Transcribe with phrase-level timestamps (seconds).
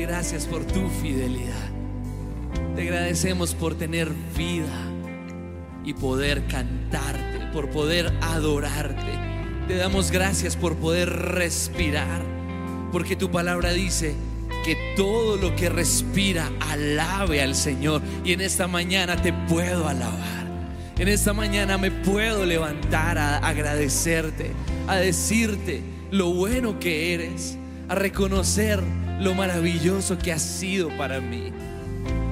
[0.00, 1.70] gracias por tu fidelidad.
[2.74, 4.90] Te agradecemos por tener vida
[5.84, 9.12] y poder cantarte, por poder adorarte.
[9.68, 12.22] Te damos gracias por poder respirar,
[12.90, 14.14] porque tu palabra dice
[14.64, 18.00] que todo lo que respira alabe al Señor.
[18.24, 20.46] Y en esta mañana te puedo alabar.
[20.98, 24.52] En esta mañana me puedo levantar a agradecerte,
[24.86, 27.58] a decirte lo bueno que eres,
[27.88, 28.82] a reconocer
[29.20, 31.52] lo maravilloso que has sido para mí.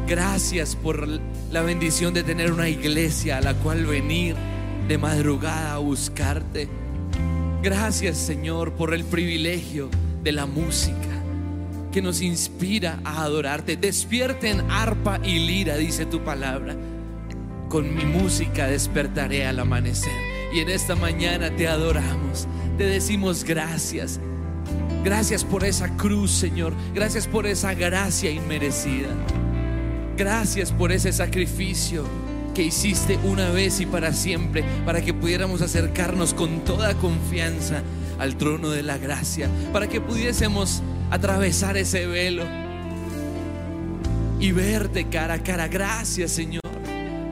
[0.07, 1.07] Gracias por
[1.53, 4.35] la bendición de tener una iglesia a la cual venir
[4.89, 6.69] de madrugada a buscarte.
[7.63, 9.89] Gracias Señor por el privilegio
[10.23, 10.97] de la música
[11.93, 13.77] que nos inspira a adorarte.
[13.77, 16.75] Despierten arpa y lira, dice tu palabra.
[17.69, 20.13] Con mi música despertaré al amanecer.
[20.53, 24.21] Y en esta mañana te adoramos, te decimos gracias.
[25.05, 26.75] Gracias por esa cruz, Señor.
[26.95, 29.09] Gracias por esa gracia inmerecida.
[30.17, 32.05] Gracias por ese sacrificio
[32.55, 37.83] que hiciste una vez y para siempre, para que pudiéramos acercarnos con toda confianza
[38.19, 42.45] al trono de la gracia, para que pudiésemos atravesar ese velo
[44.39, 45.69] y verte cara a cara.
[45.69, 46.61] Gracias Señor,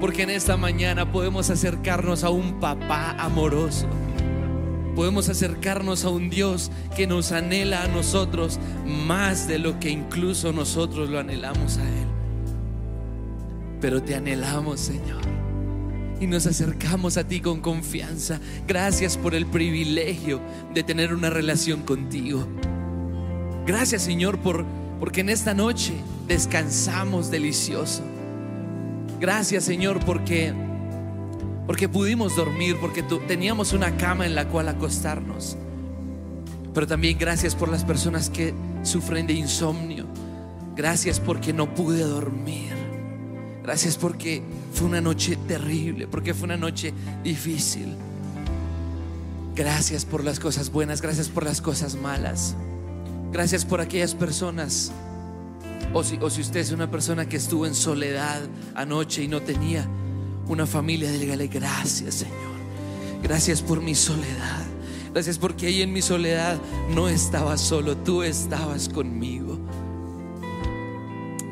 [0.00, 3.86] porque en esta mañana podemos acercarnos a un papá amoroso.
[4.98, 10.52] Podemos acercarnos a un Dios que nos anhela a nosotros más de lo que incluso
[10.52, 12.18] nosotros lo anhelamos a Él
[13.80, 15.22] pero te anhelamos, Señor.
[16.20, 18.40] Y nos acercamos a ti con confianza.
[18.66, 20.40] Gracias por el privilegio
[20.74, 22.46] de tener una relación contigo.
[23.66, 24.64] Gracias, Señor, por
[24.98, 25.92] porque en esta noche
[26.26, 28.02] descansamos delicioso.
[29.20, 30.52] Gracias, Señor, porque
[31.68, 35.58] porque pudimos dormir, porque teníamos una cama en la cual acostarnos.
[36.72, 40.06] Pero también gracias por las personas que sufren de insomnio.
[40.74, 42.72] Gracias porque no pude dormir.
[43.62, 47.94] Gracias porque fue una noche terrible, porque fue una noche difícil.
[49.54, 52.56] Gracias por las cosas buenas, gracias por las cosas malas.
[53.30, 54.90] Gracias por aquellas personas.
[55.92, 58.40] O si, o si usted es una persona que estuvo en soledad
[58.74, 59.86] anoche y no tenía
[60.48, 62.58] una familia, dígale gracias Señor.
[63.22, 64.64] Gracias por mi soledad.
[65.12, 66.58] Gracias porque ahí en mi soledad
[66.94, 69.58] no estaba solo, tú estabas conmigo.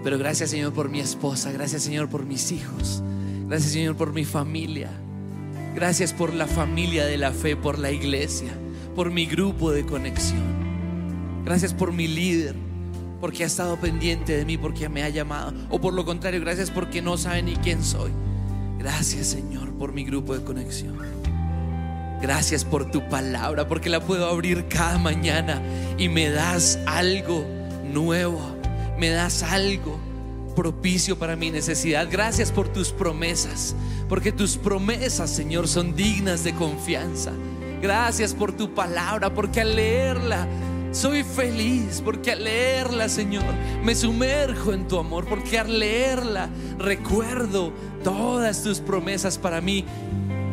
[0.05, 3.03] Pero gracias Señor por mi esposa, gracias Señor por mis hijos,
[3.49, 4.91] gracias Señor por mi familia,
[5.75, 8.53] gracias por la familia de la fe, por la iglesia,
[8.95, 10.45] por mi grupo de conexión.
[11.45, 12.55] Gracias por mi líder,
[13.21, 15.53] porque ha estado pendiente de mí, porque me ha llamado.
[15.71, 18.13] O por lo contrario, gracias porque no sabe ni quién soy.
[18.79, 20.99] Gracias Señor por mi grupo de conexión.
[22.21, 25.61] Gracias por tu palabra, porque la puedo abrir cada mañana
[25.99, 27.45] y me das algo
[27.93, 28.57] nuevo
[28.99, 29.99] me das algo
[30.55, 32.09] propicio para mi necesidad.
[32.11, 33.75] Gracias por tus promesas,
[34.09, 37.33] porque tus promesas, Señor, son dignas de confianza.
[37.83, 40.47] Gracias por tu palabra, porque al leerla
[40.97, 43.45] soy feliz, porque al leerla, Señor,
[43.85, 46.49] me sumerjo en tu amor, porque al leerla
[46.79, 47.71] recuerdo
[48.03, 49.85] todas tus promesas para mí.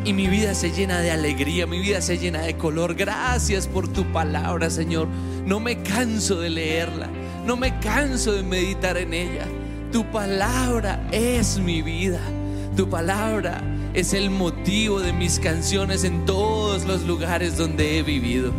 [0.03, 2.95] Y mi vida se llena de alegría, mi vida se llena de color.
[2.95, 5.07] Gracias por tu palabra, Señor.
[5.45, 7.09] No me canso de leerla.
[7.45, 9.45] No me canso de meditar en ella.
[9.93, 12.19] Tu palabra es mi vida.
[12.75, 13.61] Tu palabra
[13.93, 18.51] es el motivo de mis canciones en todos los lugares donde he vivido.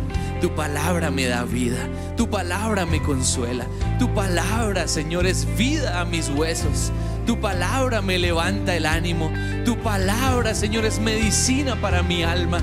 [0.45, 1.89] Tu palabra me da vida.
[2.15, 3.65] Tu palabra me consuela.
[3.97, 6.91] Tu palabra, Señor, es vida a mis huesos.
[7.25, 9.31] Tu palabra me levanta el ánimo.
[9.65, 12.59] Tu palabra, Señor, es medicina para mi alma.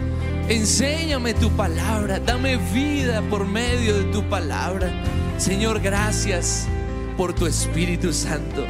[0.48, 2.20] Enséñame tu palabra.
[2.20, 4.88] Dame vida por medio de tu palabra.
[5.36, 6.68] Señor, gracias
[7.16, 8.64] por tu Espíritu Santo.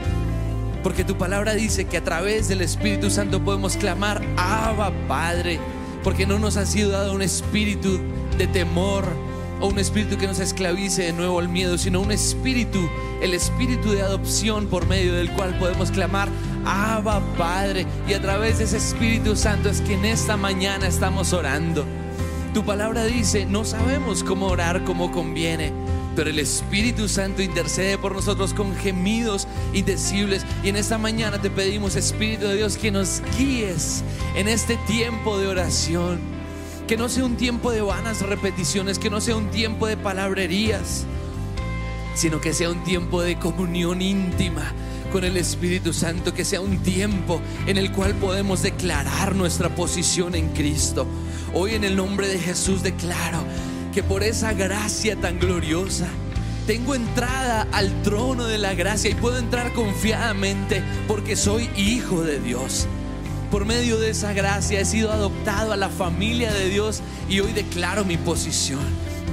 [0.82, 5.60] Porque tu palabra dice que a través del Espíritu Santo podemos clamar, Abba Padre.
[6.02, 8.00] Porque no nos ha sido dado un espíritu
[8.38, 9.04] de temor
[9.60, 12.88] o un espíritu que nos esclavice de nuevo al miedo, sino un espíritu,
[13.20, 16.28] el espíritu de adopción por medio del cual podemos clamar,
[16.64, 17.86] Abba Padre.
[18.08, 21.84] Y a través de ese Espíritu Santo es que en esta mañana estamos orando.
[22.52, 25.72] Tu palabra dice, no sabemos cómo orar como conviene
[26.14, 30.44] pero el Espíritu Santo intercede por nosotros con gemidos indecibles.
[30.62, 34.02] Y en esta mañana te pedimos, Espíritu de Dios, que nos guíes
[34.34, 36.31] en este tiempo de oración.
[36.92, 41.06] Que no sea un tiempo de vanas repeticiones, que no sea un tiempo de palabrerías,
[42.14, 44.74] sino que sea un tiempo de comunión íntima
[45.10, 50.34] con el Espíritu Santo, que sea un tiempo en el cual podemos declarar nuestra posición
[50.34, 51.06] en Cristo.
[51.54, 53.42] Hoy en el nombre de Jesús declaro
[53.94, 56.08] que por esa gracia tan gloriosa,
[56.66, 62.38] tengo entrada al trono de la gracia y puedo entrar confiadamente porque soy hijo de
[62.38, 62.86] Dios.
[63.52, 67.52] Por medio de esa gracia he sido adoptado a la familia de Dios y hoy
[67.52, 68.80] declaro mi posición.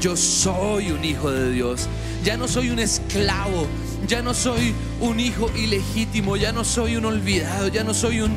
[0.01, 1.87] Yo soy un hijo de Dios.
[2.25, 3.65] Ya no soy un esclavo.
[4.09, 6.35] Ya no soy un hijo ilegítimo.
[6.35, 7.69] Ya no soy un olvidado.
[7.69, 8.35] Ya no soy un,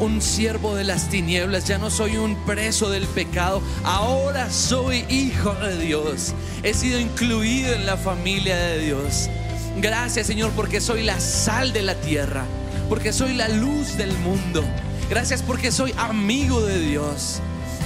[0.00, 1.66] un siervo de las tinieblas.
[1.66, 3.60] Ya no soy un preso del pecado.
[3.84, 6.32] Ahora soy hijo de Dios.
[6.62, 9.28] He sido incluido en la familia de Dios.
[9.76, 12.46] Gracias Señor porque soy la sal de la tierra.
[12.88, 14.64] Porque soy la luz del mundo.
[15.10, 17.40] Gracias porque soy amigo de Dios.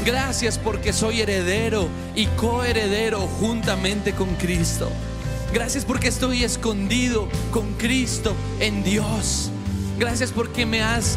[0.05, 4.91] Gracias porque soy heredero y coheredero juntamente con Cristo.
[5.55, 9.51] Gracias porque estoy escondido con Cristo en Dios.
[9.99, 11.17] Gracias porque me has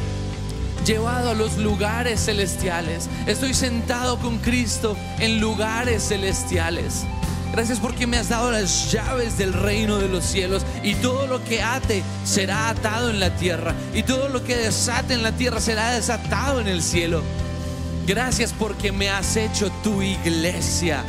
[0.86, 3.10] llevado a los lugares celestiales.
[3.26, 7.06] Estoy sentado con Cristo en lugares celestiales.
[7.52, 11.44] Gracias porque me has dado las llaves del reino de los cielos y todo lo
[11.44, 15.62] que ate será atado en la tierra y todo lo que desate en la tierra
[15.62, 17.24] será desatado en el cielo.
[18.06, 21.04] Gracias porque me has hecho tu iglesia.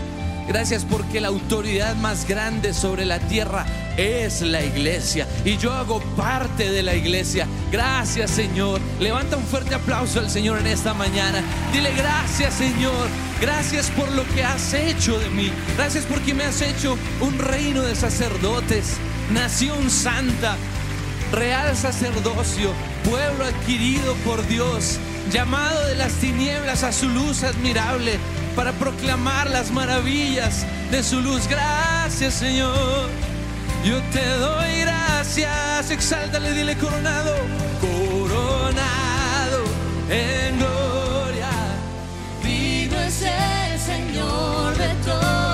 [0.48, 3.66] Gracias porque la autoridad más grande sobre la tierra
[3.96, 5.26] es la iglesia.
[5.44, 7.46] Y yo hago parte de la iglesia.
[7.70, 8.80] Gracias Señor.
[9.00, 11.42] Levanta un fuerte aplauso al Señor en esta mañana.
[11.72, 13.08] Dile gracias Señor.
[13.40, 15.50] Gracias por lo que has hecho de mí.
[15.76, 18.96] Gracias porque me has hecho un reino de sacerdotes.
[19.32, 20.56] Nación santa.
[21.32, 22.70] Real sacerdocio.
[23.04, 24.98] Pueblo adquirido por Dios
[25.30, 28.18] llamado de las tinieblas a su luz admirable,
[28.54, 31.46] para proclamar las maravillas de su luz.
[31.48, 33.10] Gracias, Señor.
[33.86, 35.92] Yo te doy gracias.
[35.92, 37.36] Exáltale, dile coronado.
[37.80, 39.58] Coronado
[40.10, 41.50] en gloria.
[42.42, 45.45] Digno es el Señor de toda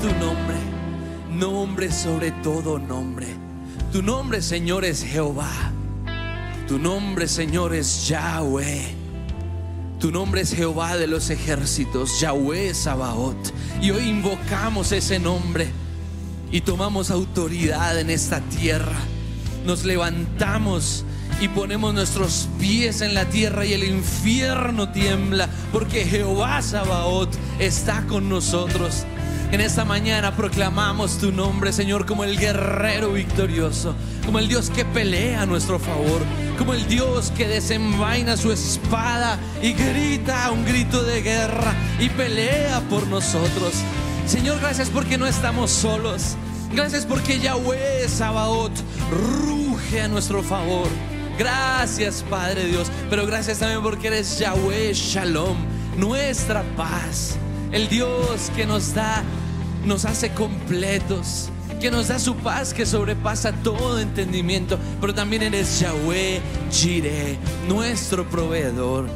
[0.00, 0.56] tu nombre,
[1.30, 3.26] nombre sobre todo nombre.
[3.92, 5.50] Tu nombre, Señor, es Jehová.
[6.68, 8.94] Tu nombre, Señor, es Yahweh.
[9.98, 13.52] Tu nombre es Jehová de los ejércitos, Yahweh Sabaoth.
[13.80, 15.68] Y hoy invocamos ese nombre
[16.52, 18.98] y tomamos autoridad en esta tierra.
[19.66, 21.04] Nos levantamos
[21.40, 28.06] y ponemos nuestros pies en la tierra y el infierno tiembla porque Jehová Sabaoth está
[28.06, 29.04] con nosotros.
[29.50, 33.94] En esta mañana proclamamos tu nombre, Señor, como el guerrero victorioso,
[34.26, 36.20] como el Dios que pelea a nuestro favor,
[36.58, 42.82] como el Dios que desenvaina su espada y grita un grito de guerra y pelea
[42.90, 43.72] por nosotros.
[44.26, 46.36] Señor, gracias porque no estamos solos.
[46.70, 48.78] Gracias porque Yahweh Sabaoth
[49.10, 50.88] ruge a nuestro favor.
[51.38, 52.88] Gracias, Padre Dios.
[53.08, 55.56] Pero gracias también porque eres Yahweh Shalom,
[55.96, 57.38] nuestra paz.
[57.72, 59.22] El Dios que nos da,
[59.88, 61.48] nos hace completos.
[61.80, 64.78] Que nos da su paz que sobrepasa todo entendimiento.
[65.00, 66.40] Pero también eres Yahweh
[66.70, 69.08] Jireh, nuestro proveedor.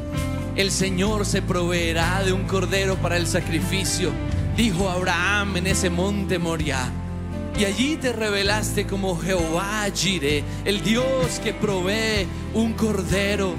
[0.55, 4.11] El Señor se proveerá de un cordero para el sacrificio,
[4.55, 6.91] dijo Abraham en ese monte Moriah.
[7.57, 13.53] Y allí te revelaste como Jehová Jireh, el Dios que provee un cordero.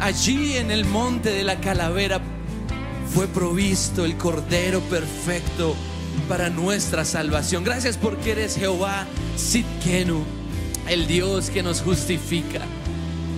[0.00, 2.20] Allí en el monte de la calavera
[3.14, 5.74] fue provisto el cordero perfecto
[6.28, 7.64] para nuestra salvación.
[7.64, 9.06] Gracias porque eres Jehová
[9.36, 10.24] Sitkenu,
[10.88, 12.60] el Dios que nos justifica.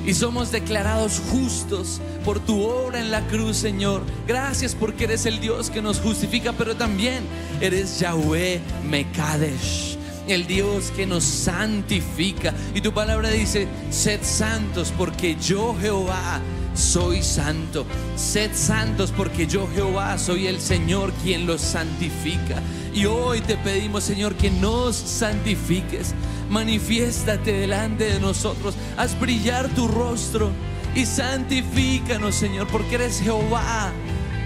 [0.07, 4.03] Y somos declarados justos por tu obra en la cruz, Señor.
[4.29, 7.25] Gracias porque eres el Dios que nos justifica, pero también
[7.61, 9.97] eres Yahweh Mekadesh,
[10.29, 12.55] el Dios que nos santifica.
[12.73, 16.41] Y tu palabra dice, sed santos porque yo Jehová
[16.77, 17.87] soy santo.
[18.17, 22.63] Sed santos porque yo Jehová soy el Señor quien los santifica.
[22.95, 26.15] Y hoy te pedimos, Señor, que nos santifiques.
[26.51, 28.75] Manifiéstate delante de nosotros.
[28.97, 30.51] Haz brillar tu rostro
[30.97, 33.93] y santifícanos, Señor, porque eres Jehová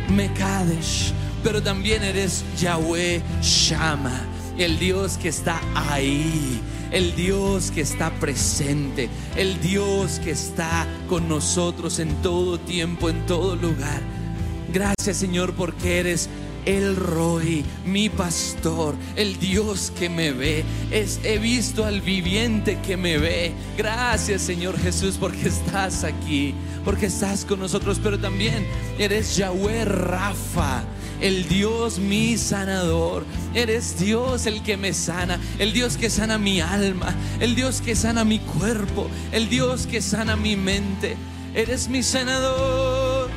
[0.08, 1.12] Mekadesh,
[1.44, 4.20] pero también eres Yahweh Shama,
[4.58, 6.60] el Dios que está ahí,
[6.92, 13.26] el Dios que está presente, el Dios que está con nosotros en todo tiempo, en
[13.26, 14.00] todo lugar.
[14.72, 16.28] Gracias Señor porque eres
[16.66, 20.64] el Roy, mi pastor, el Dios que me ve.
[20.90, 23.52] Es, he visto al viviente que me ve.
[23.76, 28.66] Gracias Señor Jesús porque estás aquí, porque estás con nosotros, pero también
[28.98, 30.84] eres Yahweh Rafa.
[31.20, 36.60] El Dios mi sanador, eres Dios el que me sana, el Dios que sana mi
[36.60, 41.16] alma, el Dios que sana mi cuerpo, el Dios que sana mi mente,
[41.54, 43.28] eres mi sanador.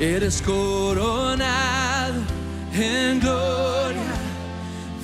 [0.00, 2.22] Eres coronado
[2.72, 4.00] en gloria.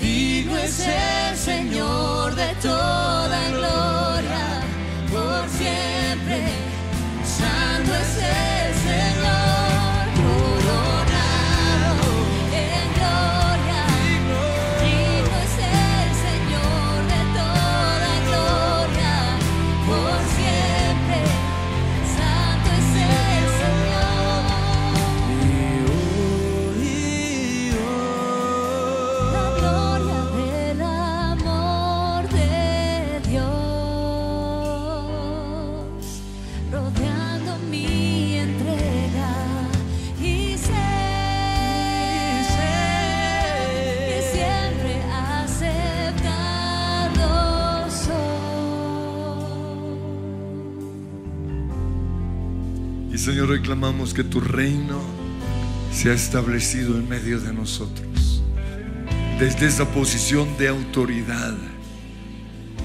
[0.00, 4.62] Digno es el Señor de toda gloria,
[5.12, 6.48] por siempre.
[7.26, 8.65] Santo es el
[53.36, 54.98] Señor, reclamamos que tu reino
[55.92, 58.42] se ha establecido en medio de nosotros.
[59.38, 61.54] Desde esa posición de autoridad,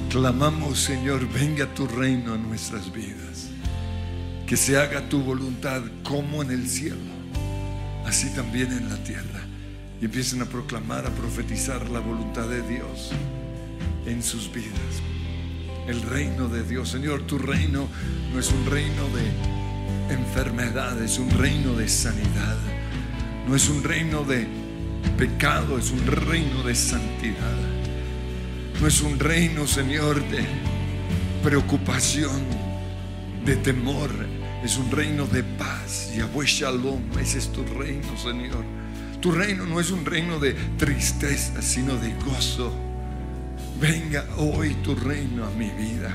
[0.09, 3.47] clamamos, Señor, venga tu reino a nuestras vidas.
[4.45, 6.97] Que se haga tu voluntad como en el cielo,
[8.05, 9.47] así también en la tierra.
[10.01, 13.11] Y empiecen a proclamar, a profetizar la voluntad de Dios
[14.05, 14.99] en sus vidas.
[15.87, 16.89] El reino de Dios.
[16.89, 17.87] Señor, tu reino
[18.33, 19.60] no es un reino de
[20.13, 22.57] enfermedad, es un reino de sanidad.
[23.47, 24.47] No es un reino de
[25.17, 27.57] pecado, es un reino de santidad.
[28.79, 30.45] No es un reino, Señor, de
[31.43, 32.41] preocupación,
[33.45, 34.09] de temor.
[34.63, 36.11] Es un reino de paz.
[36.15, 38.63] Yahweh Shalom, ese es tu reino, Señor.
[39.21, 42.73] Tu reino no es un reino de tristeza, sino de gozo.
[43.79, 46.11] Venga hoy tu reino a mi vida.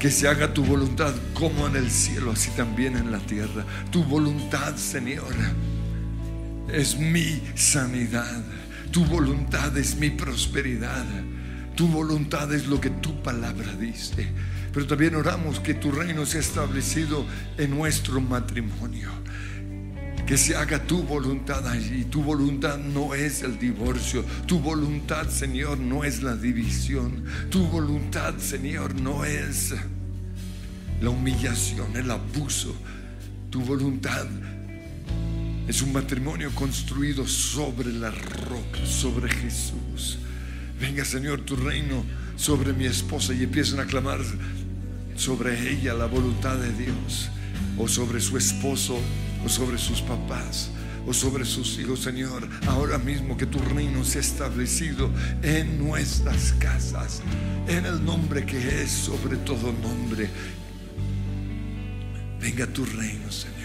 [0.00, 3.66] Que se haga tu voluntad como en el cielo, así también en la tierra.
[3.92, 5.34] Tu voluntad, Señor,
[6.72, 8.42] es mi sanidad.
[8.90, 11.04] Tu voluntad es mi prosperidad.
[11.76, 14.26] Tu voluntad es lo que tu palabra dice.
[14.72, 17.26] Pero también oramos que tu reino sea establecido
[17.58, 19.10] en nuestro matrimonio.
[20.30, 22.04] Que se haga tu voluntad allí.
[22.04, 24.24] Tu voluntad no es el divorcio.
[24.46, 27.24] Tu voluntad, Señor, no es la división.
[27.50, 29.74] Tu voluntad, Señor, no es
[31.00, 32.72] la humillación, el abuso.
[33.50, 34.28] Tu voluntad
[35.66, 40.20] es un matrimonio construido sobre la roca, sobre Jesús.
[40.80, 42.04] Venga, Señor, tu reino
[42.36, 44.20] sobre mi esposa y empiezan a clamar
[45.16, 47.30] sobre ella la voluntad de Dios,
[47.76, 48.96] o sobre su esposo,
[49.44, 50.70] o sobre sus papás,
[51.06, 52.48] o sobre sus hijos, Señor.
[52.66, 55.10] Ahora mismo que tu reino sea establecido
[55.42, 57.22] en nuestras casas,
[57.68, 60.28] en el nombre que es sobre todo nombre.
[62.40, 63.59] Venga tu reino, Señor.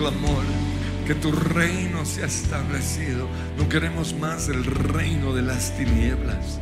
[0.00, 0.44] Clamor.
[1.06, 3.28] Que tu reino sea establecido.
[3.58, 6.58] No queremos más el reino de las tinieblas.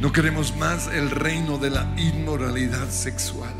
[0.00, 3.54] No queremos más el reino de la inmoralidad sexual.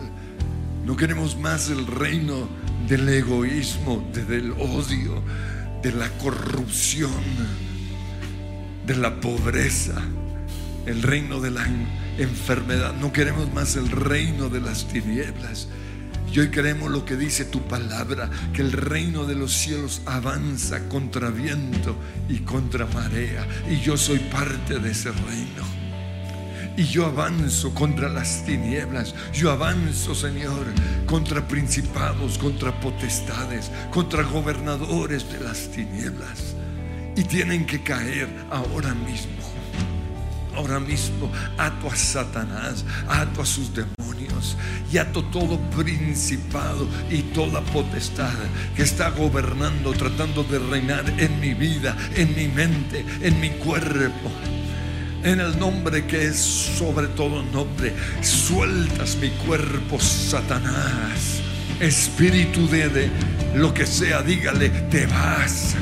[0.84, 2.48] No queremos más el reino
[2.88, 5.22] del egoísmo, del odio,
[5.82, 7.10] de la corrupción,
[8.86, 10.00] de la pobreza,
[10.86, 11.66] el reino de la
[12.18, 12.94] enfermedad.
[12.94, 15.68] No queremos más el reino de las tinieblas.
[16.32, 20.88] Y hoy queremos lo que dice tu palabra, que el reino de los cielos avanza
[20.88, 21.96] contra viento
[22.28, 23.46] y contra marea.
[23.70, 25.64] Y yo soy parte de ese reino.
[26.76, 29.14] Y yo avanzo contra las tinieblas.
[29.32, 30.66] Yo avanzo, Señor,
[31.06, 36.54] contra principados, contra potestades, contra gobernadores de las tinieblas.
[37.16, 39.32] Y tienen que caer ahora mismo.
[40.54, 44.07] Ahora mismo ato a Satanás, ato a sus demonios
[44.92, 48.34] y ato todo principado y toda potestad
[48.76, 54.30] que está gobernando, tratando de reinar en mi vida, en mi mente, en mi cuerpo
[55.24, 57.92] en el nombre que es sobre todo nombre.
[58.22, 61.40] Sueltas mi cuerpo, Satanás.
[61.80, 63.10] Espíritu de,
[63.54, 65.74] lo que sea, dígale, te vas.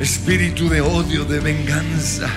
[0.00, 2.28] Espíritu de odio, de venganza.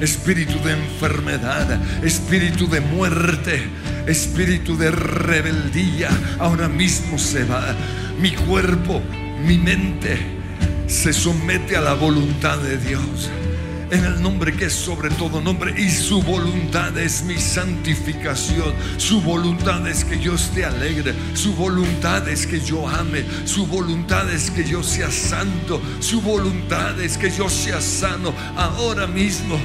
[0.00, 3.62] Espíritu de enfermedad, espíritu de muerte,
[4.06, 6.08] espíritu de rebeldía,
[6.38, 7.74] ahora mismo se va.
[8.18, 9.02] Mi cuerpo,
[9.44, 10.18] mi mente
[10.86, 13.30] se somete a la voluntad de Dios.
[13.90, 18.72] En el nombre que es sobre todo nombre y su voluntad es mi santificación.
[18.96, 24.30] Su voluntad es que yo esté alegre, su voluntad es que yo ame, su voluntad
[24.32, 29.58] es que yo sea santo, su voluntad es que yo sea sano ahora mismo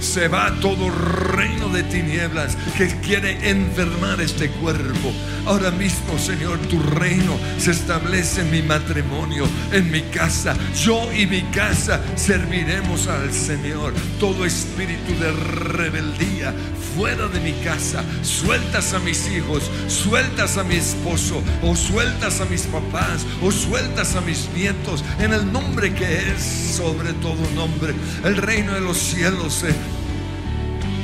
[0.00, 5.12] se va todo reino de tinieblas que quiere enfermar este cuerpo.
[5.46, 10.56] Ahora mismo, Señor, tu reino se establece en mi matrimonio, en mi casa.
[10.74, 13.92] Yo y mi casa serviremos al Señor.
[14.18, 16.54] Todo espíritu de rebeldía
[16.96, 22.44] fuera de mi casa, sueltas a mis hijos, sueltas a mi esposo, o sueltas a
[22.46, 26.42] mis papás, o sueltas a mis nietos, en el nombre que es
[26.76, 27.94] sobre todo nombre.
[28.24, 29.74] El reino de los cielos se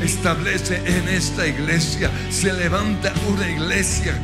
[0.06, 2.10] establece en esta iglesia.
[2.30, 4.14] Se levanta una iglesia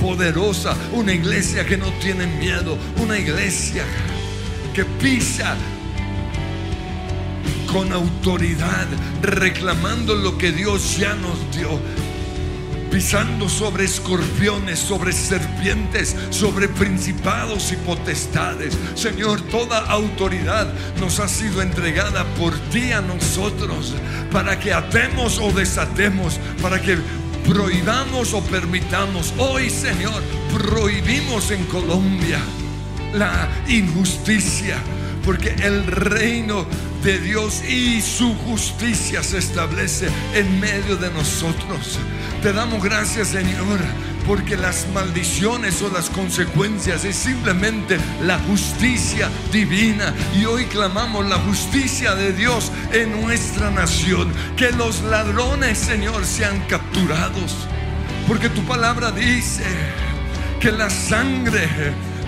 [0.00, 3.84] poderosa, una iglesia que no tiene miedo, una iglesia
[4.74, 5.56] que pisa
[7.70, 8.86] con autoridad,
[9.22, 11.78] reclamando lo que Dios ya nos dio
[12.90, 18.76] pisando sobre escorpiones, sobre serpientes, sobre principados y potestades.
[18.94, 23.94] Señor, toda autoridad nos ha sido entregada por ti a nosotros
[24.32, 26.98] para que atemos o desatemos, para que
[27.46, 29.32] prohibamos o permitamos.
[29.38, 30.22] Hoy, Señor,
[30.52, 32.40] prohibimos en Colombia
[33.14, 34.76] la injusticia,
[35.26, 36.64] porque el reino
[37.02, 41.98] de Dios y su justicia se establece en medio de nosotros.
[42.42, 43.80] Te damos gracias, Señor,
[44.24, 50.14] porque las maldiciones o las consecuencias es simplemente la justicia divina.
[50.38, 54.32] Y hoy clamamos la justicia de Dios en nuestra nación.
[54.56, 57.66] Que los ladrones, Señor, sean capturados.
[58.28, 59.64] Porque tu palabra dice
[60.60, 61.68] que la sangre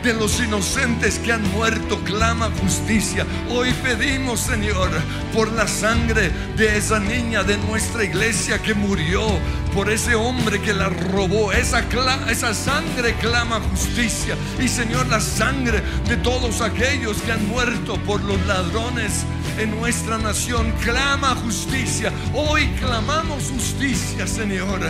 [0.03, 3.27] de los inocentes que han muerto clama justicia.
[3.51, 4.91] Hoy pedimos, Señor,
[5.35, 9.27] por la sangre de esa niña de nuestra iglesia que murió,
[9.75, 11.53] por ese hombre que la robó.
[11.53, 11.85] Esa,
[12.31, 14.37] esa sangre clama justicia.
[14.61, 19.25] Y, Señor, la sangre de todos aquellos que han muerto por los ladrones
[19.59, 22.13] en nuestra nación clama justicia.
[22.35, 24.81] Hoy clamamos justicia, Señor.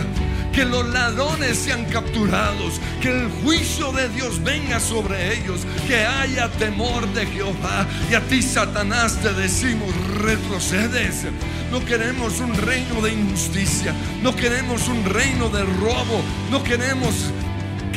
[0.53, 6.49] Que los ladrones sean capturados, que el juicio de Dios venga sobre ellos, que haya
[6.49, 7.87] temor de Jehová.
[8.11, 11.25] Y a ti, Satanás, te decimos, retrocedes.
[11.71, 17.31] No queremos un reino de injusticia, no queremos un reino de robo, no queremos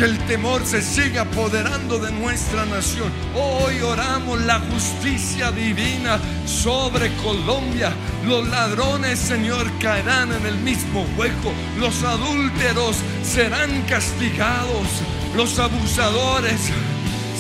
[0.02, 3.12] que el temor se siga apoderando de nuestra nación.
[3.36, 7.92] Hoy oramos la justicia divina sobre Colombia.
[8.26, 11.52] Los ladrones, Señor, caerán en el mismo hueco.
[11.78, 14.88] Los adúlteros serán castigados.
[15.36, 16.60] Los abusadores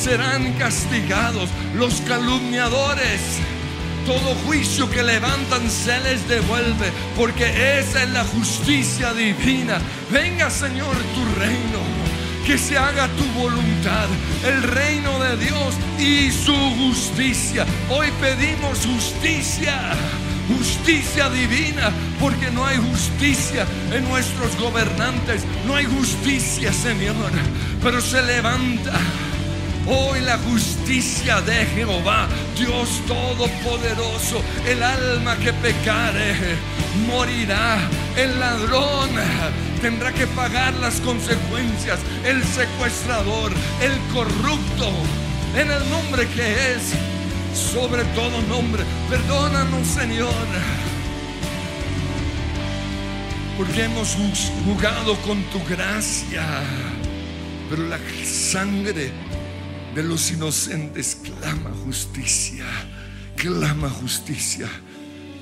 [0.00, 1.50] serán castigados.
[1.74, 3.40] Los calumniadores.
[4.06, 9.80] Todo juicio que levantan se les devuelve, porque esa es la justicia divina.
[10.12, 11.91] Venga, Señor, tu reino
[12.46, 14.08] que se haga tu voluntad,
[14.44, 17.64] el reino de Dios y su justicia.
[17.90, 19.92] Hoy pedimos justicia
[20.48, 27.14] justicia divina, porque no hay justicia en nuestros gobernantes, no hay justicia, Señor,
[27.82, 28.92] pero se levanta.
[29.86, 36.36] Hoy la justicia de Jehová, Dios Todopoderoso, el alma que pecare
[37.08, 37.78] morirá,
[38.16, 39.10] el ladrón
[39.80, 44.92] tendrá que pagar las consecuencias, el secuestrador, el corrupto,
[45.56, 46.94] en el nombre que es
[47.52, 48.84] sobre todo nombre.
[49.10, 50.46] Perdónanos, Señor,
[53.58, 54.16] porque hemos
[54.64, 56.46] jugado con tu gracia,
[57.68, 59.10] pero la sangre
[59.94, 62.64] de los inocentes clama justicia,
[63.36, 64.68] clama justicia.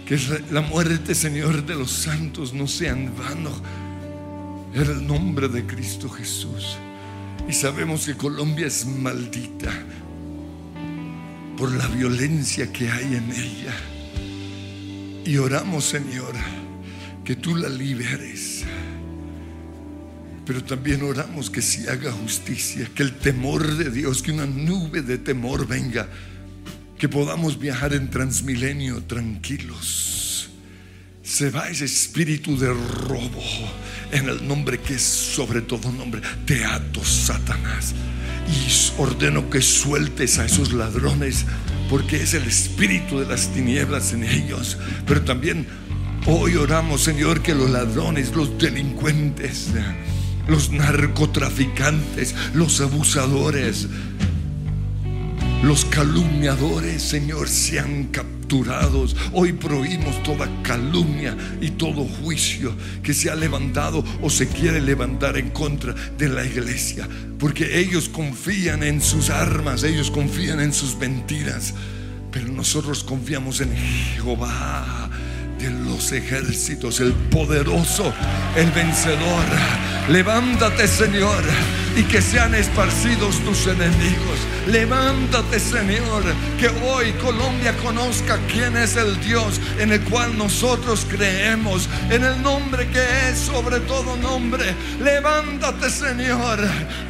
[0.06, 0.18] Que
[0.50, 3.50] la muerte, Señor, de los santos no sea en vano.
[4.74, 6.76] En el nombre de Cristo Jesús.
[7.48, 9.72] Y sabemos que Colombia es maldita
[11.56, 13.74] por la violencia que hay en ella.
[15.24, 16.34] Y oramos, Señor,
[17.24, 18.64] que tú la liberes.
[20.50, 25.00] Pero también oramos que se haga justicia, que el temor de Dios, que una nube
[25.00, 26.08] de temor venga,
[26.98, 30.50] que podamos viajar en transmilenio tranquilos.
[31.22, 33.44] Se va ese espíritu de robo
[34.10, 36.20] en el nombre que es sobre todo nombre.
[36.46, 37.94] Te ato, Satanás
[38.48, 41.44] y ordeno que sueltes a esos ladrones,
[41.88, 44.78] porque es el espíritu de las tinieblas en ellos.
[45.06, 45.68] Pero también
[46.26, 49.68] hoy oramos, Señor, que los ladrones, los delincuentes,
[50.50, 53.86] los narcotraficantes, los abusadores,
[55.62, 59.14] los calumniadores, Señor, sean capturados.
[59.32, 65.36] Hoy prohibimos toda calumnia y todo juicio que se ha levantado o se quiere levantar
[65.36, 67.08] en contra de la iglesia.
[67.38, 71.74] Porque ellos confían en sus armas, ellos confían en sus mentiras.
[72.32, 75.10] Pero nosotros confiamos en Jehová
[75.60, 78.12] de los ejércitos, el poderoso,
[78.56, 79.44] el vencedor.
[80.08, 81.42] Levántate, Señor,
[81.96, 84.38] y que sean esparcidos tus enemigos.
[84.66, 86.22] Levántate, Señor,
[86.58, 92.42] que hoy Colombia conozca quién es el Dios en el cual nosotros creemos, en el
[92.42, 94.64] nombre que es sobre todo nombre.
[95.00, 96.58] Levántate, Señor,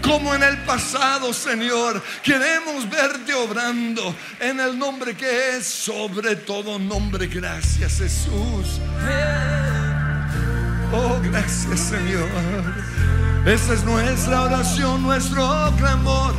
[0.03, 2.03] como en el pasado, Señor.
[2.23, 7.27] Queremos verte obrando en el nombre que es sobre todo nombre.
[7.29, 8.40] Gracias, Jesús.
[10.93, 12.29] Oh, gracias Señor.
[13.47, 16.35] Esa es nuestra oración, nuestro clamor.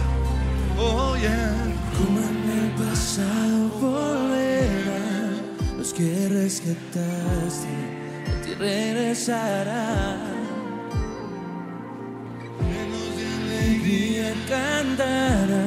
[0.77, 1.55] Oh, yeah.
[1.97, 5.31] Como en el pasado volverá,
[5.77, 7.69] los que rescataste
[8.27, 10.19] a ti regresarán.
[12.59, 15.65] Llenos de alegría cantará,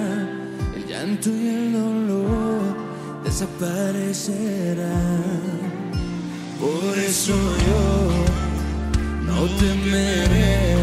[0.77, 2.77] el llanto y el dolor
[3.25, 5.73] desaparecerán.
[6.64, 7.35] Por eso
[7.66, 7.85] yo
[9.27, 10.77] no temeré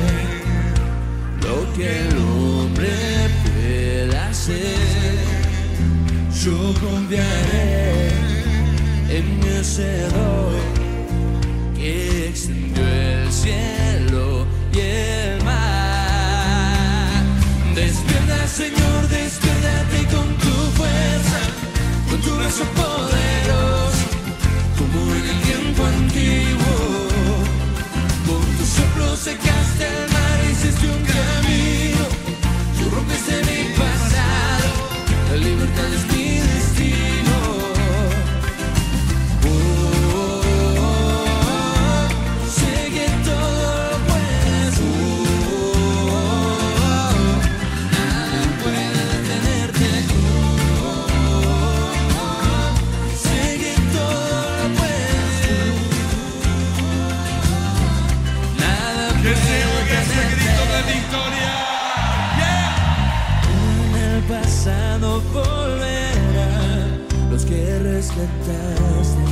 [1.41, 2.93] lo que el hombre
[3.43, 5.17] pueda hacer.
[6.43, 8.09] Yo confiaré
[9.09, 10.53] en mi Hacedor
[11.75, 17.23] que extendió el cielo y el mar.
[17.73, 21.39] Despierta, Señor, despiértate con tu fuerza,
[22.07, 23.30] con tu brazo el
[25.81, 27.07] tiempo antiguo.
[28.25, 32.05] Con tu soplo secaste el mar y hiciste un camino.
[32.77, 34.69] Tú rompiste mi pasado,
[35.29, 36.10] la libertad es
[68.01, 69.23] rescataste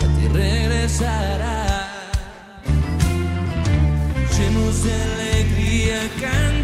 [0.00, 1.84] a ti regresarán.
[4.36, 6.63] Llenos de alegría cantarán,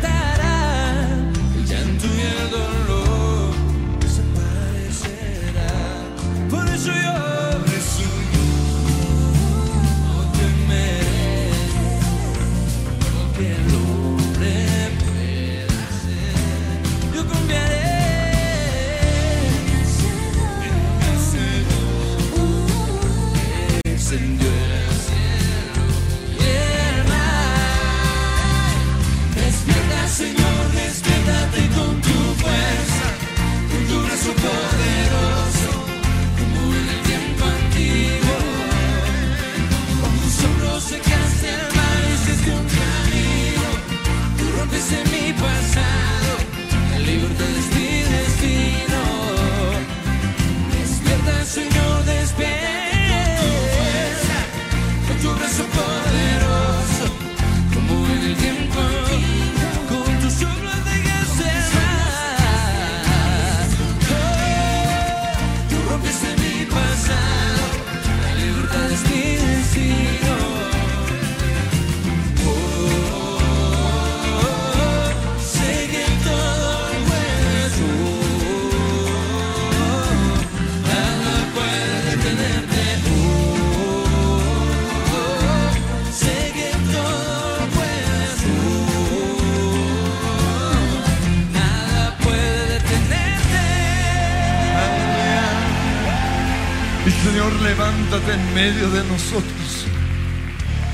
[97.60, 99.86] levántate en medio de nosotros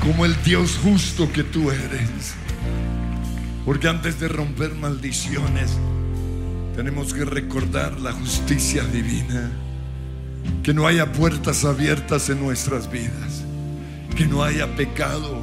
[0.07, 2.35] como el Dios justo que tú eres.
[3.65, 5.77] Porque antes de romper maldiciones,
[6.77, 9.51] tenemos que recordar la justicia divina.
[10.63, 13.43] Que no haya puertas abiertas en nuestras vidas.
[14.15, 15.41] Que no haya pecado.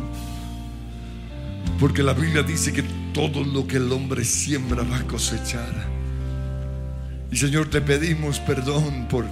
[1.78, 5.72] Porque la Biblia dice que todo lo que el hombre siembra va a cosechar.
[7.30, 9.26] Y Señor, te pedimos perdón por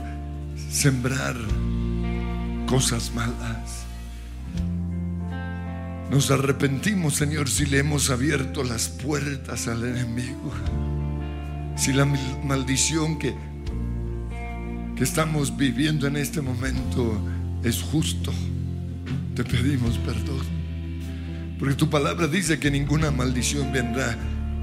[0.70, 1.36] sembrar
[2.72, 3.84] cosas malas.
[6.10, 10.50] Nos arrepentimos, Señor, si le hemos abierto las puertas al enemigo.
[11.76, 13.34] Si la maldición que,
[14.96, 17.20] que estamos viviendo en este momento
[17.62, 18.32] es justo,
[19.36, 20.40] te pedimos perdón.
[21.58, 24.16] Porque tu palabra dice que ninguna maldición vendrá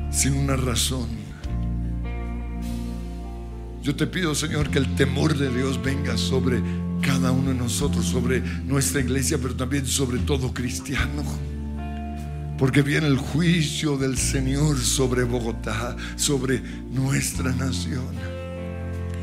[0.09, 1.09] sin una razón.
[3.83, 6.59] Yo te pido, Señor, que el temor de Dios venga sobre
[7.01, 11.23] cada uno de nosotros, sobre nuestra iglesia, pero también sobre todo cristiano.
[12.57, 18.13] Porque viene el juicio del Señor sobre Bogotá, sobre nuestra nación.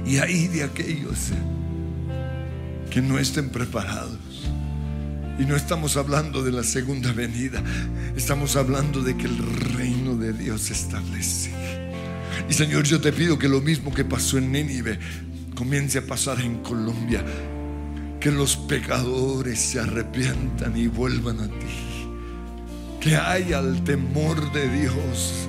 [0.07, 1.33] Y ahí de aquellos
[2.91, 4.19] que no estén preparados.
[5.39, 7.63] Y no estamos hablando de la segunda venida,
[8.17, 9.39] estamos hablando de que el
[9.75, 11.51] reino de Dios se establece.
[12.49, 14.99] Y Señor, yo te pido que lo mismo que pasó en Nínive
[15.55, 17.23] comience a pasar en Colombia.
[18.27, 22.09] Que los pecadores se arrepientan y vuelvan a ti.
[23.01, 25.49] Que haya el temor de Dios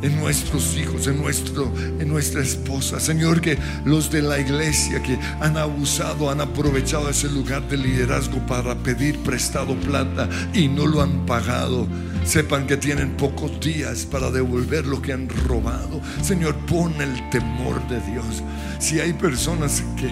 [0.00, 3.00] en nuestros hijos, en, nuestro, en nuestra esposa.
[3.00, 8.38] Señor, que los de la iglesia que han abusado, han aprovechado ese lugar de liderazgo
[8.46, 11.86] para pedir prestado plata y no lo han pagado.
[12.24, 16.00] Sepan que tienen pocos días para devolver lo que han robado.
[16.22, 18.42] Señor, pon el temor de Dios.
[18.78, 20.10] Si hay personas que,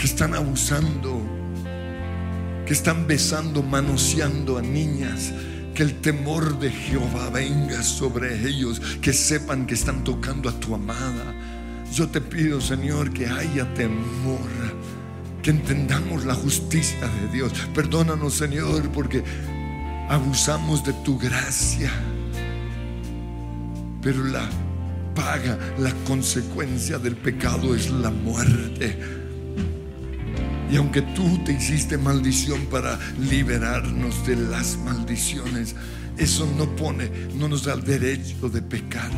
[0.00, 1.20] que están abusando,
[2.64, 5.30] que están besando, manoseando a niñas,
[5.74, 10.74] que el temor de Jehová venga sobre ellos, que sepan que están tocando a tu
[10.74, 11.34] amada.
[11.92, 14.48] Yo te pido, Señor, que haya temor,
[15.42, 17.52] que entendamos la justicia de Dios.
[17.74, 19.22] Perdónanos, Señor, porque
[20.08, 21.90] abusamos de tu gracia.
[24.00, 24.48] Pero la
[25.14, 29.19] paga, la consecuencia del pecado es la muerte.
[30.70, 35.74] Y aunque tú te hiciste maldición para liberarnos de las maldiciones,
[36.16, 39.10] eso no pone, no nos da el derecho de pecar.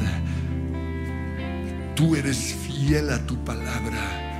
[1.94, 4.30] Tú eres fiel a tu palabra.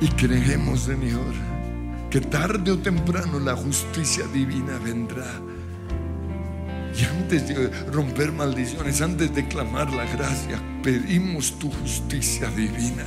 [0.00, 1.34] Y creemos, Señor,
[2.10, 5.30] que tarde o temprano la justicia divina vendrá.
[6.98, 13.04] Y antes de romper maldiciones, antes de clamar la gracia, pedimos tu justicia divina.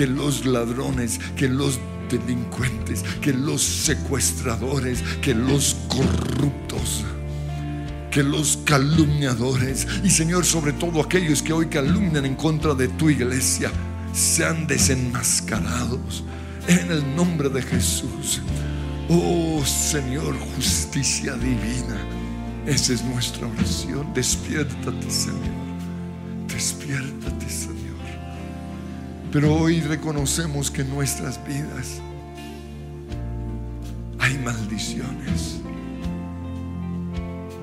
[0.00, 1.78] Que los ladrones, que los
[2.10, 7.04] delincuentes, que los secuestradores, que los corruptos,
[8.10, 13.10] que los calumniadores y Señor sobre todo aquellos que hoy calumnian en contra de tu
[13.10, 13.70] iglesia
[14.14, 16.24] sean desenmascarados
[16.66, 18.40] en el nombre de Jesús.
[19.10, 22.00] Oh Señor, justicia divina.
[22.64, 24.14] Esa es nuestra oración.
[24.14, 25.36] Despiértate, Señor.
[26.48, 27.79] Despiértate, Señor.
[29.32, 32.00] Pero hoy reconocemos que en nuestras vidas
[34.18, 35.60] hay maldiciones.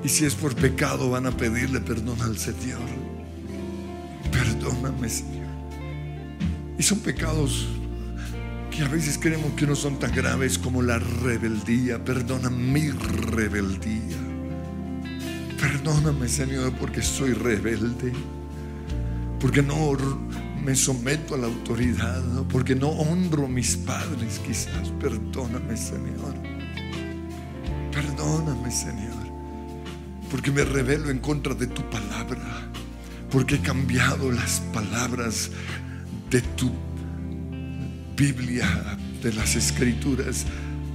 [0.04, 2.80] Y si es por pecado van a pedirle perdón al Señor.
[4.32, 5.48] Perdóname, Señor.
[6.80, 7.68] Y son pecados
[8.72, 12.02] que a veces creemos que no son tan graves como la rebeldía.
[12.06, 14.18] Perdona mi rebeldía.
[15.60, 18.14] Perdóname, Señor, porque soy rebelde.
[19.42, 19.76] Porque no
[20.68, 24.90] me someto a la autoridad, porque no honro a mis padres quizás.
[25.00, 26.36] Perdóname, Señor.
[27.90, 29.16] Perdóname, Señor.
[30.30, 32.70] Porque me revelo en contra de tu palabra.
[33.32, 35.52] Porque he cambiado las palabras
[36.30, 36.70] de tu
[38.18, 40.46] Biblia, de las escrituras,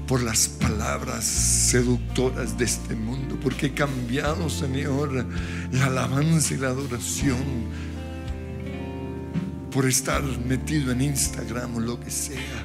[0.07, 3.39] por las palabras seductoras de este mundo.
[3.43, 5.25] Porque he cambiado, Señor,
[5.73, 7.92] la alabanza y la adoración
[9.73, 12.65] por estar metido en Instagram o lo que sea.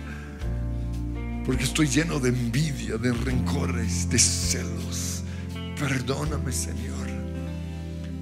[1.46, 5.24] Porque estoy lleno de envidia, de rencores, de celos.
[5.80, 7.08] Perdóname, Señor.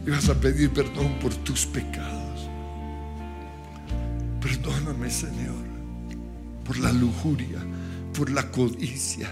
[0.06, 2.48] Y vas a pedir perdón por tus pecados.
[4.40, 5.66] Perdóname, Señor,
[6.64, 7.60] por la lujuria,
[8.16, 9.30] por la codicia,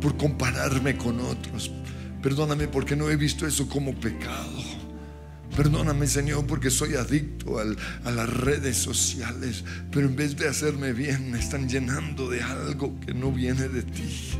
[0.00, 1.72] por compararme con otros.
[2.22, 4.77] Perdóname porque no he visto eso como pecado.
[5.58, 11.32] Perdóname, Señor, porque soy adicto a las redes sociales, pero en vez de hacerme bien,
[11.32, 14.38] me están llenando de algo que no viene de ti.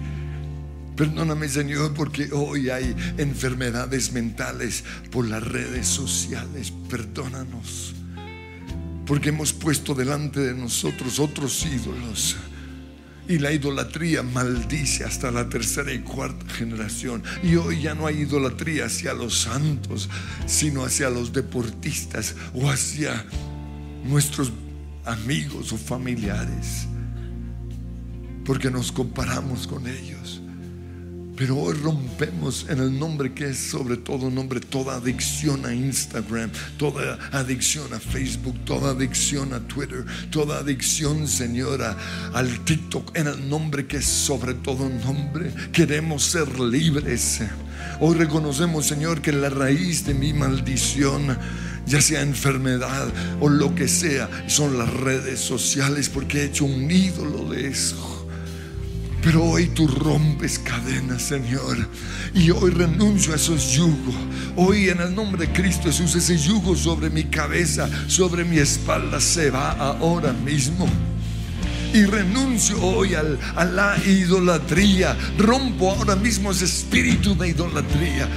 [0.95, 6.73] Perdóname, Señor, porque hoy hay enfermedades mentales por las redes sociales.
[6.89, 7.97] Perdónanos,
[9.05, 12.37] porque hemos puesto delante de nosotros otros ídolos.
[13.29, 17.23] Y la idolatría maldice hasta la tercera y cuarta generación.
[17.43, 20.09] Y hoy ya no hay idolatría hacia los santos,
[20.47, 23.25] sino hacia los deportistas o hacia
[24.05, 24.51] nuestros
[25.05, 26.87] amigos o familiares.
[28.47, 30.41] Porque nos comparamos con ellos.
[31.39, 36.51] Pero hoy rompemos en el nombre que es sobre todo nombre toda adicción a Instagram,
[36.77, 41.97] toda adicción a Facebook, toda adicción a Twitter, toda adicción, Señora,
[42.35, 45.53] al TikTok, en el nombre que es sobre todo nombre.
[45.71, 47.41] Queremos ser libres.
[48.01, 51.39] Hoy reconocemos, Señor, que la raíz de mi maldición
[51.87, 53.07] ya sea enfermedad
[53.41, 58.18] o lo que sea, son las redes sociales, porque he hecho un ídolo de eso.
[59.23, 61.77] Pero hoy tú rompes cadenas, Señor.
[62.35, 64.15] Y hoy renuncio a esos yugos.
[64.57, 69.21] Hoy en el nombre de Cristo Jesús, ese yugo sobre mi cabeza, sobre mi espalda,
[69.21, 70.89] se va ahora mismo.
[71.93, 75.17] Y renuncio hoy a la idolatría.
[75.39, 78.29] Rompo ahora mismo ese espíritu de idolatría.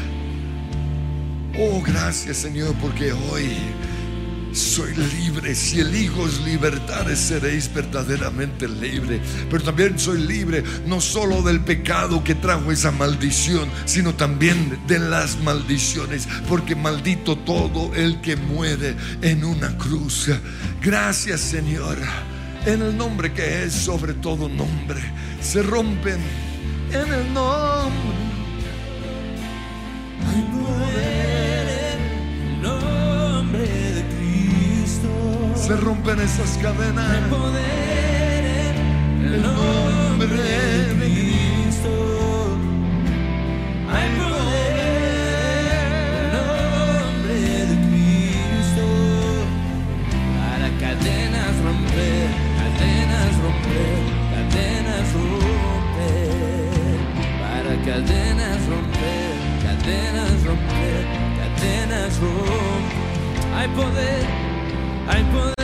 [1.60, 3.50] Oh, gracias Señor, porque hoy
[4.54, 5.56] soy libre.
[5.56, 9.22] Si elijo libertades, seréis verdaderamente libre.
[9.49, 14.99] Pero también soy libre no solo del pecado que trajo esa maldición, sino también de
[14.99, 16.28] las maldiciones.
[16.47, 20.30] Porque maldito todo el que muere en una cruz.
[20.82, 21.97] Gracias Señor.
[22.66, 25.02] En el nombre que es sobre todo nombre.
[25.41, 26.20] Se rompen
[26.93, 28.21] en el nombre.
[35.72, 37.30] Se rompen esas Hay cadenas.
[37.30, 41.94] poder en el nombre de Cristo.
[43.90, 44.76] Hay poder
[45.80, 47.36] en el nombre
[47.70, 48.86] de Cristo.
[50.36, 52.28] Para cadenas romper,
[52.60, 54.00] cadenas romper,
[54.34, 56.36] cadenas romper.
[57.40, 59.32] Para cadenas romper,
[59.64, 61.02] cadenas romper,
[61.40, 62.92] cadenas romper.
[63.56, 64.26] Hay poder,
[65.08, 65.61] hay poder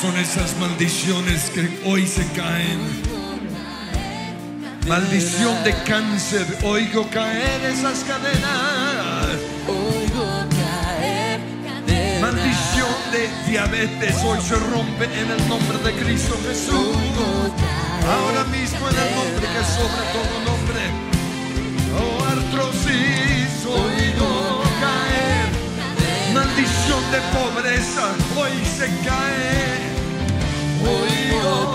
[0.00, 2.78] son esas maldiciones que hoy se caen.
[4.86, 9.26] Maldición de cáncer, oigo caer esas cadenas.
[12.20, 16.96] Maldición de diabetes, hoy se rompe en el nombre de Cristo Jesús.
[18.06, 20.82] Ahora mismo en el nombre que sobre todo nombre.
[21.98, 24.45] Oh, artrosis, oigo.
[26.36, 29.88] Maldición de pobreza, hoy se cae.
[30.84, 31.72] Oigo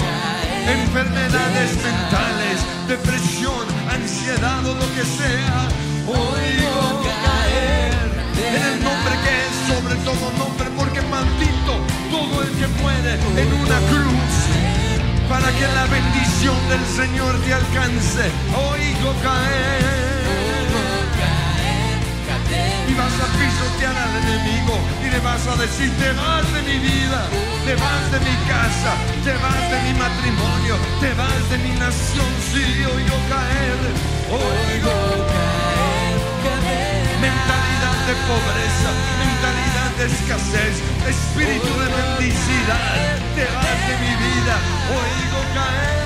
[0.67, 2.57] enfermedades mentales,
[2.87, 5.67] depresión, ansiedad o lo que sea.
[6.05, 7.93] Oigo caer
[8.37, 11.73] en el nombre que es sobre todo nombre, porque maldito
[12.11, 14.33] todo el que muere en una cruz
[15.27, 18.29] para que la bendición del Señor te alcance.
[18.53, 20.10] Oigo caer.
[23.89, 27.25] Al enemigo y le vas a decir, te vas de mi vida,
[27.65, 32.29] te vas de mi casa, te vas de mi matrimonio, te vas de mi nación.
[32.51, 33.79] Sí, oigo caer,
[34.29, 34.95] oigo
[35.33, 36.17] caer.
[37.25, 40.75] Mentalidad de pobreza, mentalidad de escasez,
[41.09, 44.55] espíritu de mendicidad, te vas de mi vida,
[44.93, 46.00] oigo caer.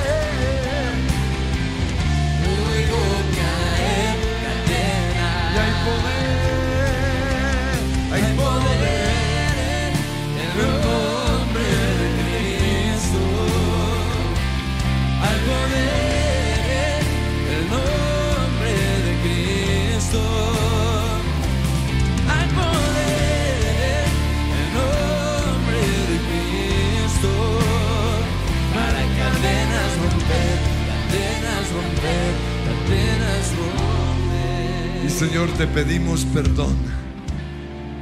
[35.18, 36.76] Señor, te pedimos perdón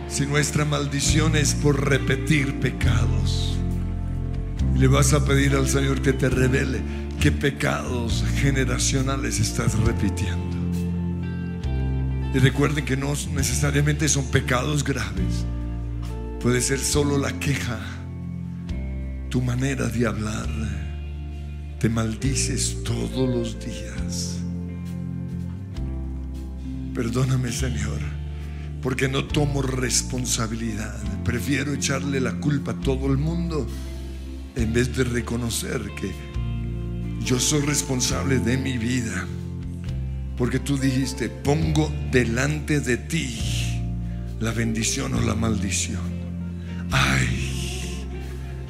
[0.08, 3.56] si nuestra maldición es por repetir pecados.
[4.76, 6.82] Le vas a pedir al Señor que te revele
[7.20, 10.58] qué pecados generacionales estás repitiendo.
[12.34, 15.46] Y recuerden que no necesariamente son pecados graves.
[16.42, 17.80] Puede ser solo la queja,
[19.30, 20.50] tu manera de hablar.
[21.80, 24.43] Te maldices todos los días.
[26.94, 28.00] Perdóname, Señor,
[28.82, 30.96] porque no tomo responsabilidad.
[31.24, 33.68] Prefiero echarle la culpa a todo el mundo
[34.56, 36.12] en vez de reconocer que
[37.26, 39.26] yo soy responsable de mi vida.
[40.38, 43.40] Porque tú dijiste, pongo delante de ti
[44.40, 46.02] la bendición o la maldición.
[46.92, 48.06] Ay,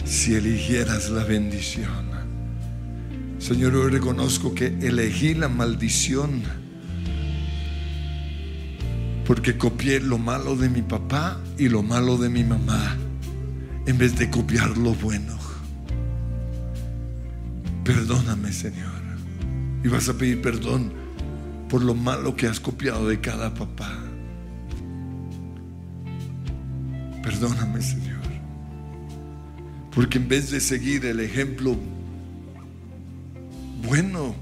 [0.06, 2.14] si eligieras la bendición.
[3.38, 6.63] Señor, hoy reconozco que elegí la maldición
[9.26, 12.98] porque copié lo malo de mi papá y lo malo de mi mamá
[13.86, 15.38] en vez de copiar lo bueno.
[17.84, 18.92] Perdóname, Señor.
[19.84, 20.94] Y vas a pedir perdón
[21.68, 24.00] por lo malo que has copiado de cada papá.
[27.22, 28.22] Perdóname, Señor.
[29.94, 31.78] Porque en vez de seguir el ejemplo
[33.86, 34.34] bueno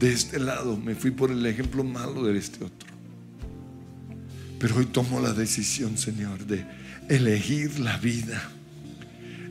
[0.00, 2.81] de este lado, me fui por el ejemplo malo de este otro.
[4.62, 6.64] Pero hoy tomo la decisión, Señor, de
[7.08, 8.40] elegir la vida,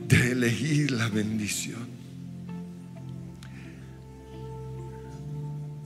[0.08, 1.86] de elegir la bendición.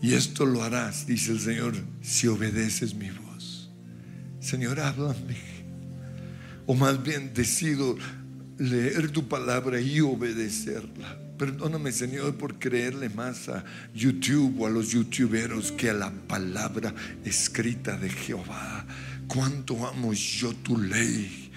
[0.01, 3.69] Y esto lo harás, dice el Señor, si obedeces mi voz.
[4.39, 5.39] Señor, háblame.
[6.67, 7.99] O más bien decido
[8.59, 11.19] leer tu palabra y obedecerla.
[11.37, 16.95] Perdóname, Señor, por creerle más a YouTube o a los youtuberos que a la palabra
[17.25, 18.87] escrita de Jehová.
[19.29, 21.51] Cuánto amo yo tu ley.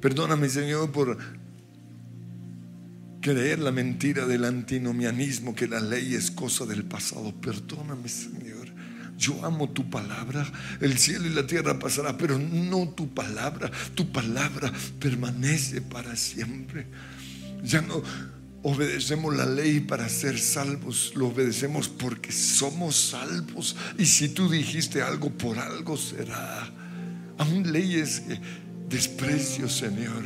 [0.00, 1.18] Perdóname, Señor, por
[3.20, 7.34] creer la mentira del antinomianismo, que la ley es cosa del pasado.
[7.40, 8.68] Perdóname, Señor.
[9.18, 10.46] Yo amo tu palabra.
[10.80, 13.70] El cielo y la tierra pasará, pero no tu palabra.
[13.94, 16.86] Tu palabra permanece para siempre.
[17.62, 18.02] Ya no
[18.68, 23.76] obedecemos la ley para ser salvos, lo obedecemos porque somos salvos.
[23.96, 26.68] Y si tú dijiste algo, por algo será.
[27.38, 28.40] Aún leyes que
[28.88, 30.24] desprecio, Señor,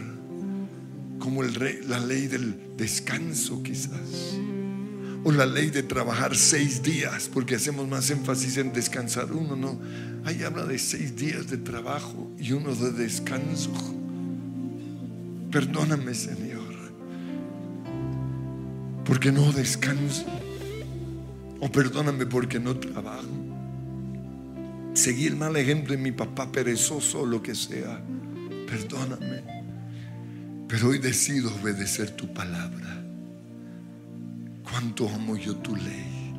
[1.19, 4.39] como la ley del descanso quizás,
[5.23, 9.79] o la ley de trabajar seis días, porque hacemos más énfasis en descansar uno, no.
[10.25, 13.71] Ahí habla de seis días de trabajo y uno de descanso.
[15.51, 16.50] Perdóname, Señor
[19.05, 20.25] porque no descanso.
[21.61, 23.29] O perdóname porque no trabajo.
[24.95, 28.01] Seguí el mal ejemplo de mi papá perezoso o lo que sea.
[28.67, 29.43] Perdóname.
[30.69, 33.03] Pero hoy decido obedecer tu palabra.
[34.63, 36.33] Cuánto amo yo tu ley.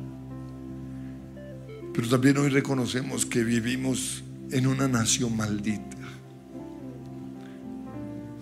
[1.94, 5.96] Pero también hoy reconocemos que vivimos en una nación maldita.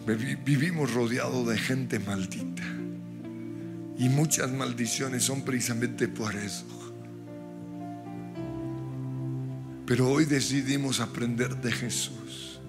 [0.07, 2.63] Vivi- Vivimos rodeados de gente maldita.
[4.01, 6.65] Y muchas maldiciones son precisamente por eso.
[9.85, 12.63] Pero hoy decidimos aprender de Jesús.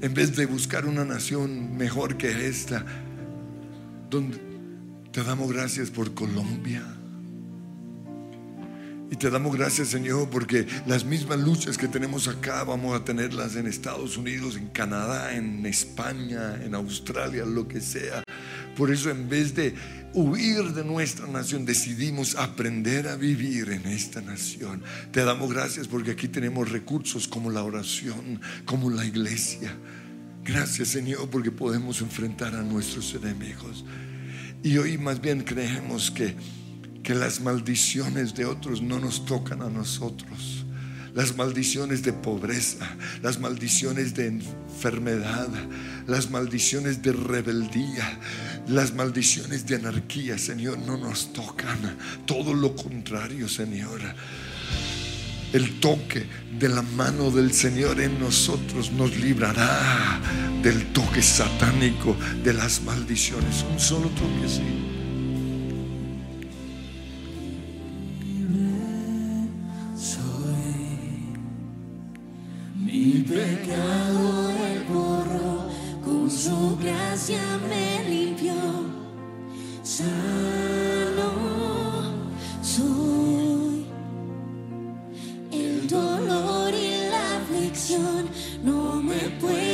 [0.00, 2.86] En vez de buscar una nación mejor que esta,
[4.08, 4.38] donde
[5.10, 6.84] te damos gracias por Colombia.
[9.10, 13.56] Y te damos gracias, Señor, porque las mismas luchas que tenemos acá vamos a tenerlas
[13.56, 18.22] en Estados Unidos, en Canadá, en España, en Australia, lo que sea.
[18.76, 19.74] Por eso, en vez de
[20.12, 24.82] huir de nuestra nación, decidimos aprender a vivir en esta nación.
[25.12, 29.74] Te damos gracias porque aquí tenemos recursos como la oración, como la iglesia.
[30.44, 33.84] Gracias, Señor, porque podemos enfrentar a nuestros enemigos.
[34.62, 36.36] Y hoy más bien creemos que,
[37.02, 40.65] que las maldiciones de otros no nos tocan a nosotros.
[41.16, 42.86] Las maldiciones de pobreza,
[43.22, 45.48] las maldiciones de enfermedad,
[46.06, 48.20] las maldiciones de rebeldía,
[48.68, 51.96] las maldiciones de anarquía, Señor, no nos tocan.
[52.26, 54.02] Todo lo contrario, Señor.
[55.54, 56.26] El toque
[56.58, 60.20] de la mano del Señor en nosotros nos librará
[60.62, 62.14] del toque satánico
[62.44, 63.64] de las maldiciones.
[63.72, 64.95] Un solo toque, sí.
[85.50, 88.28] El dolor y la aflicción
[88.62, 89.65] no me pueden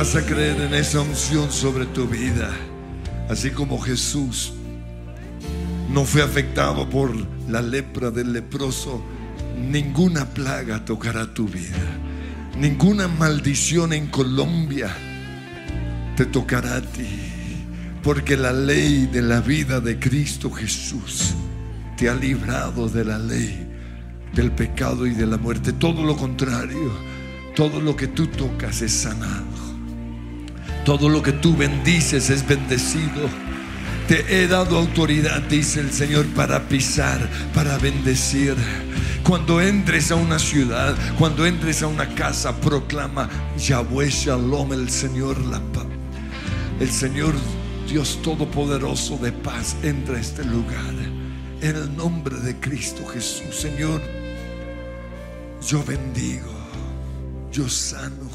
[0.00, 2.50] vas a creer en esa unción sobre tu vida.
[3.28, 4.54] Así como Jesús
[5.92, 7.14] no fue afectado por
[7.50, 9.04] la lepra del leproso,
[9.58, 11.84] ninguna plaga tocará tu vida.
[12.58, 14.88] Ninguna maldición en Colombia
[16.16, 17.20] te tocará a ti.
[18.02, 21.34] Porque la ley de la vida de Cristo Jesús
[21.98, 23.68] te ha librado de la ley
[24.32, 25.74] del pecado y de la muerte.
[25.74, 26.90] Todo lo contrario,
[27.54, 29.69] todo lo que tú tocas es sanado.
[30.90, 33.28] Todo lo que tú bendices es bendecido.
[34.08, 38.56] Te he dado autoridad, dice el Señor, para pisar, para bendecir.
[39.22, 45.38] Cuando entres a una ciudad, cuando entres a una casa, proclama Yahweh Shalom, el Señor
[45.42, 45.86] la paz.
[46.80, 47.34] El Señor
[47.88, 50.92] Dios Todopoderoso de paz entra a este lugar.
[51.60, 54.02] En el nombre de Cristo Jesús, Señor,
[55.64, 56.50] yo bendigo,
[57.52, 58.29] yo sano.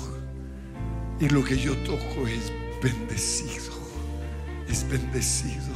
[1.19, 2.51] Y lo que yo toco es
[2.83, 3.73] bendecido,
[4.67, 5.73] es bendecido.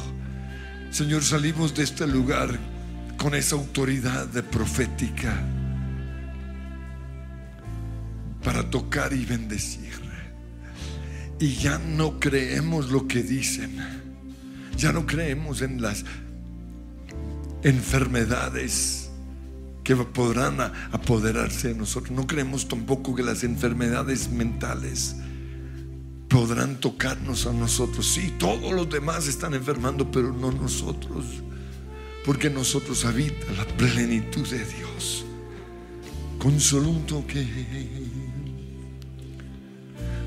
[0.91, 2.59] Señor, salimos de este lugar
[3.17, 5.33] con esa autoridad de profética
[8.43, 9.89] para tocar y bendecir.
[11.39, 13.77] Y ya no creemos lo que dicen.
[14.77, 16.03] Ya no creemos en las
[17.63, 19.09] enfermedades
[19.83, 20.59] que podrán
[20.91, 22.11] apoderarse de nosotros.
[22.11, 25.15] No creemos tampoco que las enfermedades mentales
[26.29, 28.05] podrán tocarnos a nosotros.
[28.05, 31.25] Sí, todos los demás están enfermando, pero no nosotros.
[32.25, 35.25] Porque nosotros habita la plenitud de Dios.
[36.37, 37.45] Con solo un toque.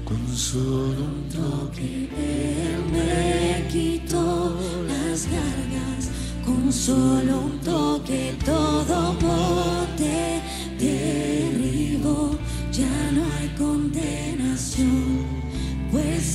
[0.04, 2.08] Con solo un toque.
[2.18, 6.10] Él me quitó las cargas
[6.44, 10.42] con solo un toque todo bote
[10.78, 12.36] derribo
[12.72, 14.31] ya no hay condenación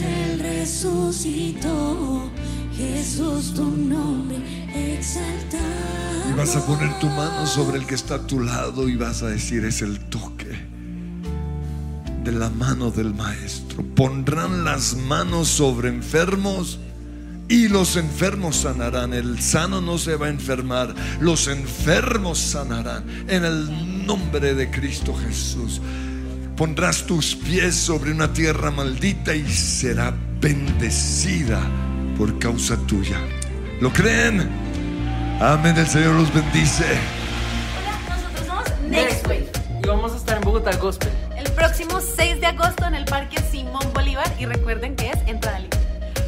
[0.01, 2.29] él resucitó
[2.75, 4.37] Jesús tu nombre
[4.73, 5.63] exaltado
[6.29, 9.23] Y vas a poner tu mano sobre el que está a tu lado y vas
[9.23, 10.77] a decir es el toque
[12.23, 13.83] de la mano del maestro.
[13.95, 16.77] Pondrán las manos sobre enfermos
[17.47, 19.13] y los enfermos sanarán.
[19.13, 20.93] El sano no se va a enfermar.
[21.21, 25.81] Los enfermos sanarán en el nombre de Cristo Jesús.
[26.57, 31.61] Pondrás tus pies sobre una tierra maldita y será bendecida
[32.17, 33.17] por causa tuya.
[33.79, 34.49] ¿Lo creen?
[35.39, 35.77] Amén.
[35.77, 36.83] El Señor los bendice.
[38.09, 39.51] Nosotros somos Next Wave.
[39.83, 41.11] Y vamos a estar en Bogotá Gospel.
[41.35, 45.59] El próximo 6 de agosto en el Parque Simón Bolívar y recuerden que es entrada
[45.59, 45.77] libre.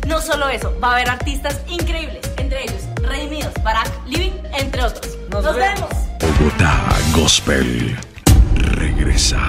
[0.08, 5.18] No solo eso, va a haber artistas increíbles, entre ellos Redimidos, Barack, Living, entre otros.
[5.32, 5.90] Nos Nos, vemos.
[5.90, 6.38] vemos.
[6.38, 6.84] Bogotá
[7.16, 7.98] Gospel
[8.54, 9.40] regresa.